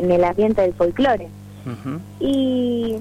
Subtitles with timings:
[0.00, 1.28] en, el ambiente del folclore.
[2.20, 2.96] Y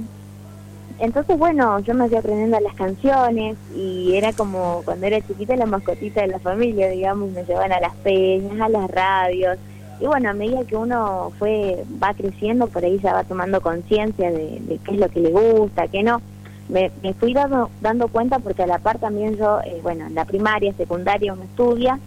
[0.99, 5.65] entonces, bueno, yo me fui aprendiendo las canciones y era como cuando era chiquita la
[5.65, 9.57] mascotita de la familia, digamos, me llevaban a las peñas, a las radios.
[10.01, 14.31] Y bueno, a medida que uno fue va creciendo, por ahí ya va tomando conciencia
[14.31, 16.21] de, qué es lo que le gusta, qué no.
[16.67, 20.25] Me, fui dando, dando cuenta porque a la par también yo, eh, bueno, en la
[20.25, 21.97] primaria, secundaria uno estudia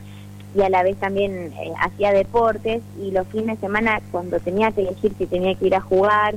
[0.55, 4.71] y a la vez también eh, hacía deportes y los fines de semana cuando tenía
[4.73, 6.35] que elegir si tenía que ir a jugar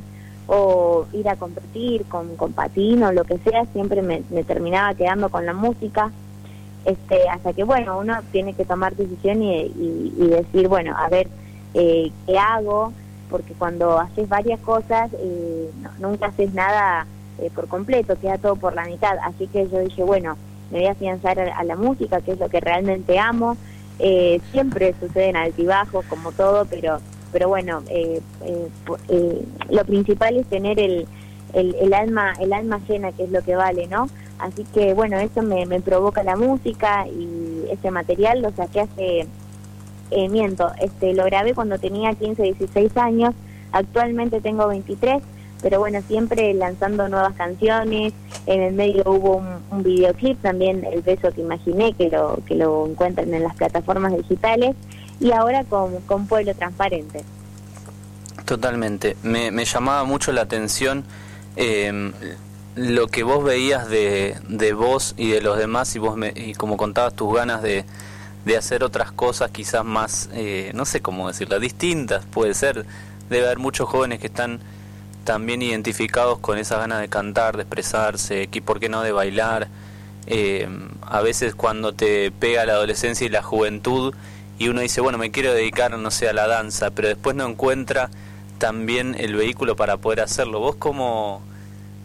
[0.48, 5.30] o ir a competir con, con patín o lo que sea, siempre me, terminaba quedando
[5.30, 6.12] con la música.
[6.86, 11.28] Este, hasta que bueno, uno tiene que tomar decisión y, decir, bueno, a ver,
[11.74, 12.94] eh, ¿qué hago?
[13.28, 17.08] Porque cuando haces varias cosas, eh, nunca haces nada
[17.56, 19.18] por completo, queda todo por la mitad.
[19.24, 20.38] Así que yo dije, bueno,
[20.72, 23.58] me voy a afianzar a la música, que es lo que realmente amo,
[24.00, 27.00] eh, siempre suceden altibajos como todo, pero
[27.36, 28.68] pero bueno, eh, eh,
[29.10, 31.06] eh, lo principal es tener el,
[31.54, 34.08] el, alma el alma llena, que es lo que vale, ¿no?
[34.40, 39.28] Así que bueno, eso me, me provoca la música y ese material lo saqué hace,
[40.30, 43.36] miento, este lo grabé cuando tenía 15, 16 años,
[43.74, 45.22] actualmente tengo 23
[45.66, 48.14] pero bueno, siempre lanzando nuevas canciones.
[48.46, 52.86] En el medio hubo un, videoclip también, El beso que imaginé, que lo, que lo
[52.86, 54.76] encuentran en las plataformas digitales.
[55.20, 57.26] Y ahora con, con Pueblo Transparente.
[58.46, 59.18] Totalmente.
[59.24, 61.04] Me, llamaba mucho la atención
[61.56, 62.14] em,
[62.76, 66.54] lo que vos veías de, de vos y de los demás y vos me, y
[66.54, 67.86] como contabas tus ganas de,
[68.46, 72.86] de hacer otras cosas quizás más, eh, no sé cómo decirlo, distintas, puede ser.
[73.32, 74.60] Debe haber muchos jóvenes que están
[75.26, 79.68] también identificados con esa ganas de cantar, de expresarse, y por qué no de bailar.
[80.28, 80.70] Eh,
[81.02, 84.16] a veces cuando te pega la adolescencia y la juventud
[84.58, 87.46] y uno dice, bueno, me quiero dedicar, no sé, a la danza, pero después no
[87.46, 88.10] encuentra
[88.58, 90.60] también el vehículo para poder hacerlo.
[90.60, 91.42] ¿Vos cómo,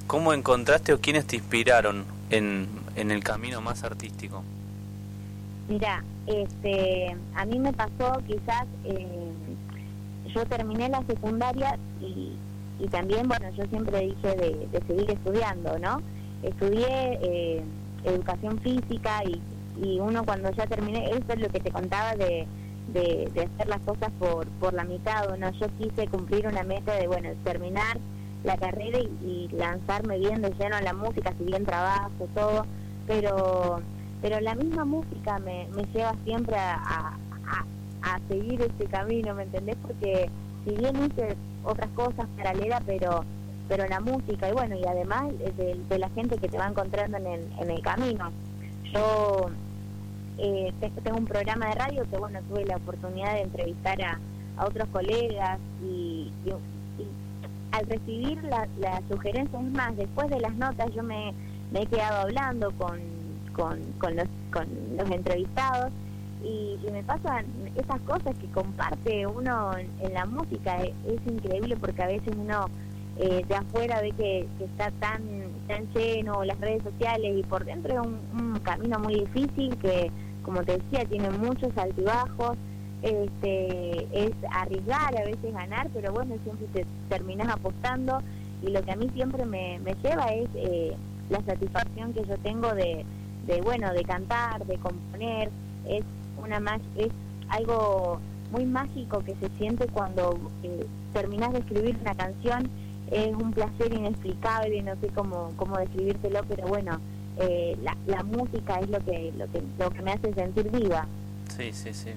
[0.08, 4.42] cómo encontraste o quiénes te inspiraron en, en el camino más artístico?
[5.68, 9.30] Mira, este, a mí me pasó quizás, eh,
[10.34, 12.32] yo terminé la secundaria y
[12.80, 16.00] y también, bueno, yo siempre dije de, seguir estudiando, ¿no?
[16.42, 17.62] Estudié eh,
[18.04, 19.40] educación física y,
[19.84, 22.46] y uno cuando ya terminé, eso es lo que te contaba de,
[22.92, 25.50] de, hacer las cosas por, por la mitad, ¿no?
[25.52, 27.98] Yo quise cumplir una meta de, bueno, terminar
[28.44, 32.64] la carrera y, lanzarme bien de lleno a la música, si bien trabajo, todo,
[33.06, 33.82] pero
[34.22, 39.34] pero la misma música me, me lleva siempre a, a, a, a seguir ese camino,
[39.34, 39.76] ¿me entendés?
[39.80, 40.28] Porque
[40.64, 43.24] si bien hice otras cosas paralelas, pero
[43.70, 47.26] pero la música y bueno, y además de, la gente que te va encontrando en
[47.28, 48.32] el, en el camino.
[48.92, 49.48] Yo
[50.38, 50.72] eh,
[51.04, 54.18] tengo un programa de radio que bueno, tuve la oportunidad de entrevistar a,
[54.56, 56.32] a otros colegas y,
[57.70, 61.32] al recibir las la sugerencias, es más, después de las notas yo me,
[61.72, 62.98] he quedado hablando con,
[63.52, 64.66] con, con, los, con
[64.96, 65.92] los entrevistados
[66.42, 67.44] y, me pasan
[67.76, 70.92] esas cosas que comparte uno en, la música, es,
[71.26, 72.66] increíble porque a veces uno
[73.16, 75.22] eh, de afuera ve que, está tan,
[75.68, 80.10] tan lleno las redes sociales y por dentro es un, camino muy difícil que,
[80.42, 82.56] como te decía, tiene muchos altibajos,
[83.02, 88.20] este, es arriesgar, a veces ganar, pero bueno, siempre te terminas apostando
[88.62, 90.94] y lo que a mí siempre me, me lleva es eh,
[91.30, 93.04] la satisfacción que yo tengo de,
[93.46, 95.50] de, bueno, de cantar, de componer,
[95.88, 96.04] es
[96.42, 97.08] una es
[97.48, 98.20] algo
[98.50, 102.68] muy mágico que se siente cuando eh, terminas de escribir una canción.
[103.10, 107.00] Es un placer inexplicable no sé cómo cómo describírtelo pero bueno
[107.38, 111.06] eh, la, la música es lo que lo que lo que me hace sentir viva.
[111.56, 112.10] Sí sí sí.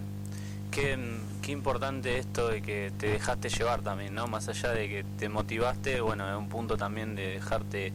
[0.70, 0.98] Qué,
[1.42, 5.30] qué importante esto de que te dejaste llevar también no más allá de que te
[5.30, 7.94] motivaste bueno es un punto también de dejarte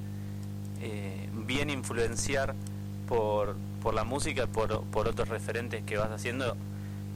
[0.81, 2.55] eh, bien influenciar
[3.09, 6.57] por por la música, por, por otros referentes que vas haciendo,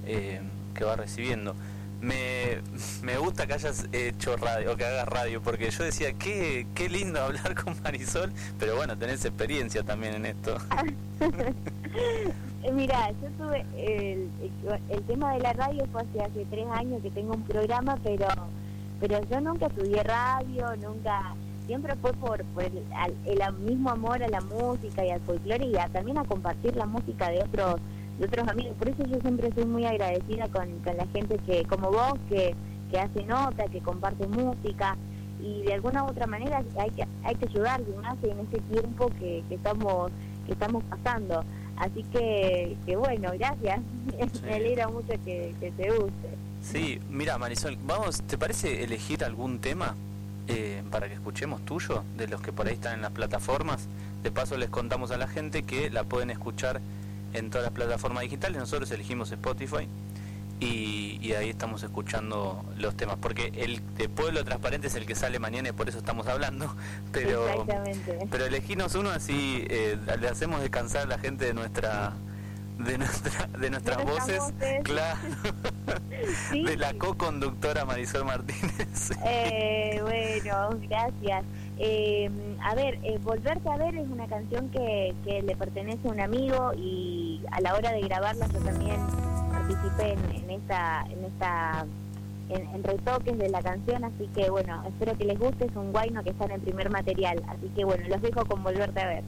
[0.07, 0.41] eh,
[0.75, 1.55] que vas recibiendo.
[2.01, 2.59] Me,
[3.03, 6.89] me gusta que hayas hecho radio, o que hagas radio, porque yo decía, qué, qué
[6.89, 10.57] lindo hablar con Marisol, pero bueno, tenés experiencia también en esto.
[12.65, 14.31] Eh, mira, yo tuve el,
[14.89, 18.29] el, tema de la radio fue hace, hace tres años que tengo un programa, pero
[19.03, 21.35] pero yo nunca estudié radio, nunca,
[21.73, 22.83] siempre fue por, por el,
[23.25, 27.31] el, mismo amor a la música y al folclore y también a compartir la música
[27.31, 27.81] de otros
[28.19, 28.75] de otros amigos.
[28.79, 32.55] Por eso yo siempre soy muy agradecida con, con la gente que como vos, que,
[32.91, 34.99] que hace nota, que comparte música
[35.41, 39.09] y de alguna u otra manera hay que hay que ayudar más en este tiempo
[39.19, 40.11] que, que estamos
[40.45, 41.43] que estamos pasando.
[41.79, 43.81] Así que, que bueno gracias.
[44.45, 46.37] Me alegra mucho que, que te guste.
[46.61, 49.95] Sí mira Marisol vamos te parece elegir algún tema
[50.53, 53.89] eh, para que escuchemos tuyo de los que por ahí están en las plataformas.
[54.23, 56.81] De paso les contamos a la gente que la pueden escuchar
[57.33, 58.59] en todas las plataformas digitales.
[58.59, 59.89] Nosotros elegimos Spotify
[60.61, 65.39] y, ahí estamos escuchando los temas, porque el de Pueblo Transparente es el que sale
[65.39, 66.77] mañana y por eso estamos hablando,
[67.13, 67.67] pero,
[68.31, 72.13] pero elegimos uno así, eh, le hacemos descansar a la gente de nuestra
[72.85, 74.43] de nuestra de nuestras voces,
[74.83, 75.19] claro.
[76.53, 81.45] De la co-conductora Marisol Martínez eh, bueno gracias.
[81.79, 82.31] Eh,
[82.63, 86.73] a ver volverte a ver es una canción que, que le pertenece a un amigo
[86.77, 89.01] y a la hora de grabarla yo también
[89.53, 91.87] participé en, esta, en esta
[92.49, 96.23] en, retoques de la canción, así que bueno, espero que les guste, es un guayno
[96.23, 99.25] que está en el primer material, así que bueno, los dejo con volverte a ver.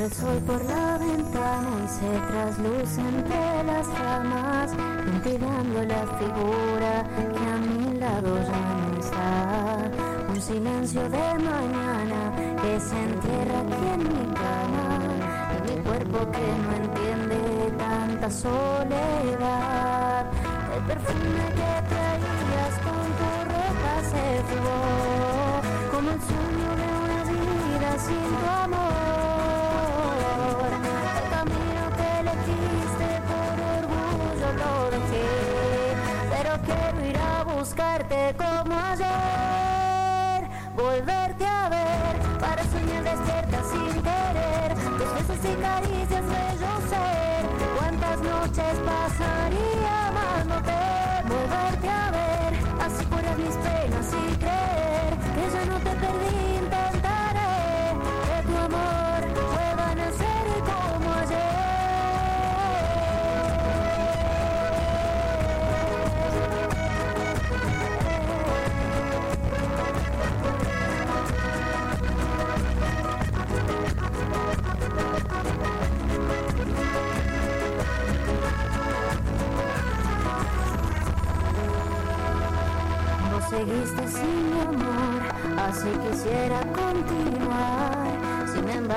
[0.00, 4.70] El sol por la ventana y se trasluce entre las ramas,
[5.06, 9.90] intimidando la figura que a mi lado ya no está.
[10.30, 12.32] Un silencio de mañana
[12.62, 14.86] que se entierra aquí en mi cama,
[15.56, 17.38] y mi cuerpo que no entiende
[17.76, 20.26] tanta soledad.
[20.74, 24.80] El perfume que traías con tu ropa se fugó,
[25.92, 29.11] como el sueño de una vida sin tu amor.
[36.64, 45.14] Quiero ir a buscarte como ayer, volverte a ver para soñar despierta sin querer, tus
[45.14, 46.24] besos y caricias
[46.60, 47.46] yo ser,
[47.78, 49.61] cuántas noches pasaría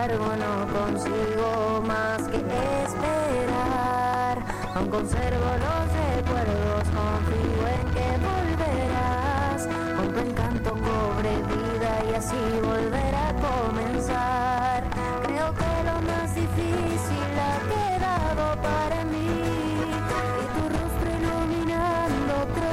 [0.08, 4.38] no consigo más que esperar.
[4.76, 9.62] Aún conservo los recuerdos, confío en que volverás.
[9.98, 14.84] Con tu encanto cobre vida y así volver a comenzar.
[15.24, 19.28] Creo que lo más difícil ha quedado para mí.
[20.42, 22.68] Y tu rostro iluminando otro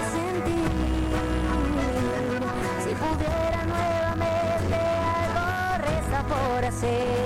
[2.85, 7.22] si pudiera nuevamente algo resta por hacer,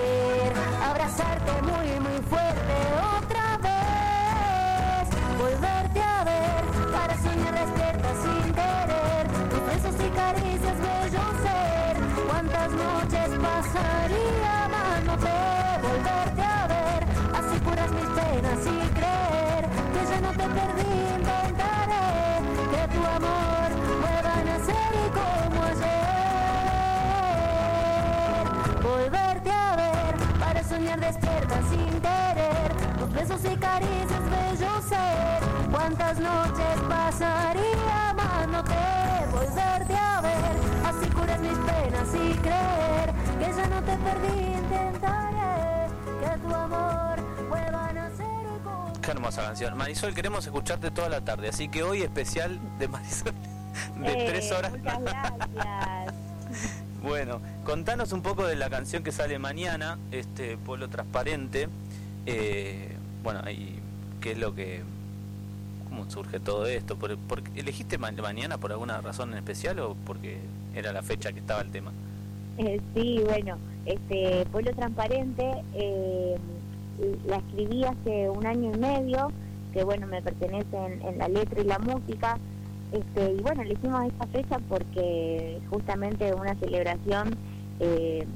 [31.70, 38.75] sin querer tus besos y caricias bello ser cuántas noches pasaría amándote
[39.32, 45.88] volverte a ver así curas mis penas y creer que ya no te perdí intentaré
[46.20, 47.16] que tu amor
[47.49, 49.76] pueda nacer y como Qué hermosa canción.
[49.76, 53.35] Marisol, queremos escucharte toda la tarde, así que hoy especial de Marisol
[53.96, 54.73] de Eh, tres horas.
[54.73, 56.05] Muchas gracias.
[57.06, 61.68] Bueno, contanos un poco de la canción que sale mañana, este Pueblo Transparente.
[62.26, 62.88] Eh,
[63.22, 63.78] bueno, ahí,
[64.20, 64.82] ¿qué es lo que...
[65.88, 66.96] ¿Cómo surge todo esto?
[66.96, 70.38] ¿Por, por- ¿Elegiste ma- mañana por alguna razón en especial o porque
[70.75, 71.92] era la fecha que estaba el tema?
[72.58, 76.36] Eh, sí, bueno, este Pueblo Transparente eh,
[77.28, 79.30] la escribí hace un año y medio,
[79.72, 82.36] que bueno, me pertenece en, la letra y la música.
[82.92, 87.36] Este, y bueno, elegimos esta fecha porque justamente una celebración
[87.80, 88.26] eh,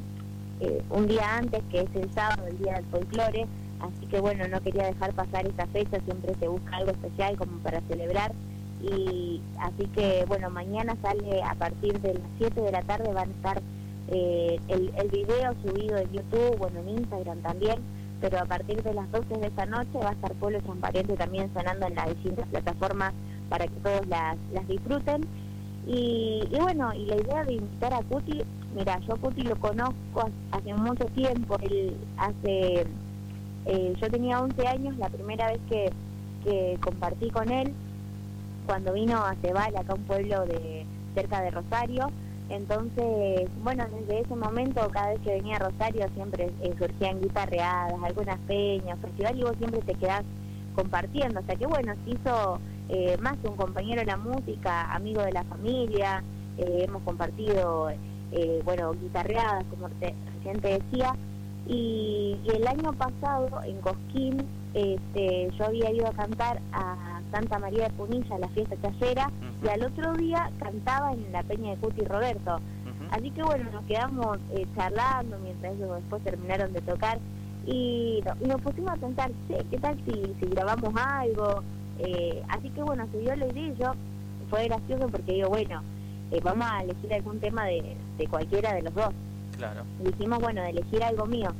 [0.60, 3.46] eh, un día antes, que es el sábado, el día del folclore,
[3.80, 7.58] así que bueno, no quería dejar pasar esta fecha, siempre se busca algo especial como
[7.58, 8.32] para celebrar.
[8.82, 13.28] Y así que bueno, mañana sale a partir de las 7 de la tarde van
[13.28, 13.62] a estar
[14.08, 17.78] eh, el, el video subido en YouTube, bueno, en Instagram también,
[18.20, 21.50] pero a partir de las 12 de esta noche va a estar Pueblo Transparente también
[21.54, 23.12] sonando en las distintas plataformas
[23.50, 25.26] para que todos las, las disfruten.
[25.86, 28.40] Y, y, bueno, y la idea de invitar a Cuti,
[28.74, 32.86] mira, yo a Cuti lo conozco hace mucho tiempo, él hace,
[33.66, 35.90] eh, yo tenía 11 años, la primera vez que,
[36.44, 37.74] que compartí con él,
[38.64, 42.08] cuando vino a Cebal, acá un pueblo de cerca de Rosario,
[42.50, 47.94] entonces, bueno, desde ese momento, cada vez que venía a Rosario, siempre eh, surgían guitarreadas,
[48.02, 50.24] algunas peñas, festival, y vos siempre te quedás
[50.74, 51.40] compartiendo.
[51.40, 52.58] O sea que, bueno, se hizo
[52.90, 56.22] eh, más que un compañero de la música, amigo de la familia,
[56.58, 57.90] eh, hemos compartido,
[58.64, 61.14] bueno, guitarreadas, como recién te decía.
[61.66, 67.84] Y, el año pasado, en Cosquín, este, yo había ido a cantar a Santa María
[67.84, 69.30] de Punilla, la fiesta chayera,
[69.62, 72.60] y al otro día cantaba en la peña de Cuti y Roberto.
[73.10, 77.18] Así que bueno, nos quedamos eh, charlando mientras ellos después terminaron de tocar
[77.66, 81.62] y, nos pusimos a pensar, ¿qué tal si, si grabamos algo?
[82.02, 83.92] Eh, así que bueno, se dio la idea y yo,
[84.48, 85.82] fue gracioso porque digo, bueno,
[86.30, 89.10] eh, vamos a elegir algún tema de, de cualquiera de los dos.
[89.56, 89.82] Claro.
[90.02, 91.52] dijimos, bueno, de elegir algo mío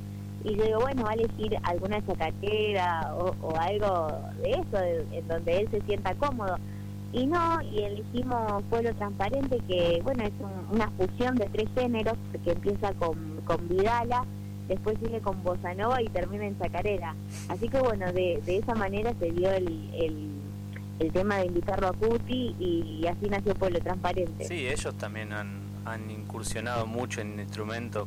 [0.44, 4.08] y yo digo, bueno, va a elegir alguna chacaquera o, o algo
[4.42, 4.78] de eso,
[5.12, 6.56] en donde él se sienta cómodo.
[7.12, 10.32] Y no, y elegimos Pueblo Transparente, que bueno, es
[10.70, 14.24] una fusión de tres géneros, que empieza con, con Vidala,
[14.70, 17.14] después sigue con Bossa Nova y termina en chacarera.
[17.48, 20.30] Así que bueno, de, de esa manera se dio el, el,
[21.00, 24.44] el tema de invitarlo a Cuti y, así nació Pueblo Transparente.
[24.44, 28.06] Sí, ellos también han, han incursionado mucho en instrumentos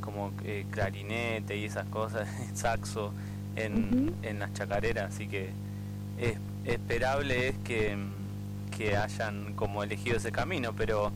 [0.00, 3.12] como eh, clarinete y esas cosas, saxo
[3.54, 5.50] en, en las chacareras, así que
[6.18, 7.96] es, esperable es que,
[8.76, 11.12] que hayan como elegido ese camino, pero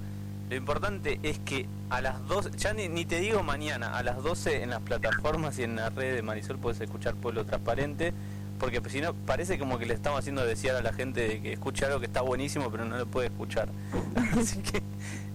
[0.48, 4.62] lo importante es que a las 12, ya ni, te digo mañana, a las 12
[4.62, 8.14] en las plataformas y en la red de Marisol puedes escuchar Pueblo Transparente,
[8.58, 11.52] porque si no, parece como que le estamos haciendo desear a la gente de que
[11.52, 13.68] escuche algo que está buenísimo, pero no lo puede escuchar.
[14.38, 14.82] Así que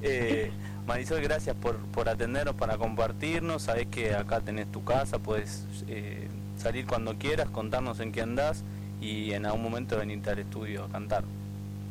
[0.02, 0.52] eh,
[0.88, 3.64] Marisol, gracias por, por atendernos, para compartirnos.
[3.64, 6.28] Sabés que acá tenés tu casa, puedes eh,
[6.58, 8.64] salir cuando quieras, contarnos en qué andás
[9.00, 11.24] y en algún momento venirte al estudio a cantar.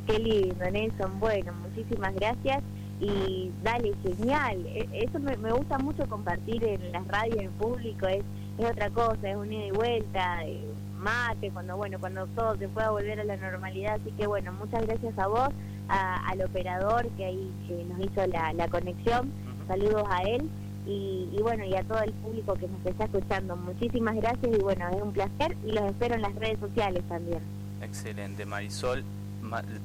[0.07, 1.19] Qué lindo, Nelson.
[1.21, 2.61] Bueno, muchísimas gracias
[3.03, 4.65] y dale, genial.
[4.67, 8.23] E, eso me, gusta mucho compartir en las radios, en público, es,
[8.57, 10.63] es otra cosa, es un ida y vuelta, eh,
[10.97, 13.95] mate, cuando, bueno, cuando todo se pueda volver a la normalidad.
[13.95, 15.49] Así que, bueno, muchas gracias a vos
[15.89, 17.51] al operador que ahí
[17.89, 19.31] nos hizo la, la conexión.
[19.67, 20.49] Saludos a él
[20.85, 23.55] y, bueno, y a todo el público que nos está escuchando.
[23.55, 27.41] Muchísimas gracias y bueno, es un placer y los espero en las redes sociales también.
[27.81, 29.03] Excelente, Marisol.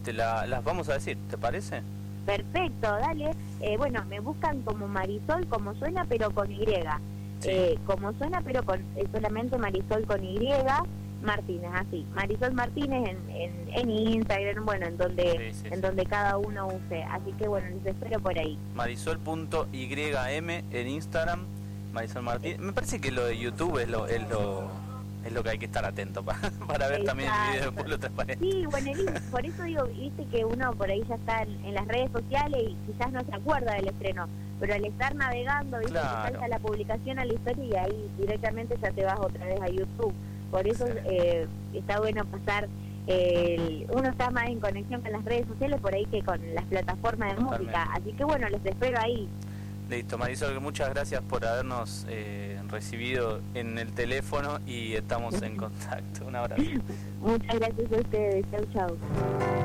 [0.04, 1.82] te las vamos a decir, ¿te parece?
[2.28, 3.30] Perfecto, dale.
[3.60, 6.62] Eh, bueno, me buscan como Marisol, como suena, pero con Y.
[7.44, 10.38] Eh, como suena, pero con eh, solamente Marisol con Y.
[11.22, 16.68] Martínez, así, Marisol Martínez en, en, en Instagram, bueno, en donde en donde cada uno
[16.68, 17.02] use.
[17.02, 18.56] Así que bueno, les espero por ahí.
[18.74, 21.46] Marisol.ym en Instagram,
[21.92, 22.58] Marisol Martínez.
[22.60, 24.70] Me parece que lo de YouTube es lo, es lo,
[25.28, 27.98] es lo que hay que estar atento para, para ver también el video de Pueblo
[27.98, 28.44] Transparente.
[28.44, 28.90] Sí, bueno,
[29.30, 32.92] por eso digo, viste que uno por ahí ya está en, las redes sociales y
[32.92, 37.24] quizás no se acuerda del estreno, pero al estar navegando, viste, salta la publicación a
[37.24, 40.14] la historia y ahí directamente ya te vas otra vez a YouTube.
[40.50, 42.68] Por eso eh, está bueno pasar,
[43.90, 47.36] uno está más en conexión con las redes sociales por ahí que con las plataformas
[47.36, 47.88] de música.
[47.92, 49.28] Así que bueno, les espero ahí.
[49.88, 56.26] Listo, Marisol, muchas gracias por habernos eh, recibido en el teléfono y estamos en contacto.
[56.26, 56.62] Un abrazo.
[57.20, 58.44] muchas gracias a ustedes.
[58.50, 59.57] Chau, chau.